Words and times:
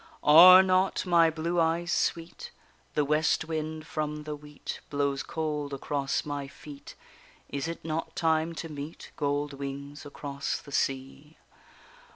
Are 0.23 0.63
not 0.63 1.05
my 1.05 1.29
blue 1.29 1.59
eyes 1.59 1.91
sweet? 1.91 2.49
The 2.95 3.05
west 3.05 3.45
wind 3.45 3.85
from 3.85 4.23
the 4.23 4.35
wheat 4.35 4.79
Blows 4.89 5.21
cold 5.21 5.75
across 5.75 6.25
my 6.25 6.47
feet; 6.47 6.95
Is 7.49 7.67
it 7.67 7.85
not 7.85 8.15
time 8.15 8.55
to 8.55 8.67
meet 8.67 9.11
Gold 9.15 9.53
wings 9.53 10.03
across 10.03 10.59
the 10.59 10.71
sea? 10.71 11.37